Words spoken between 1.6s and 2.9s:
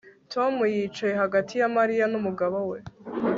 ya Mariya numugabo we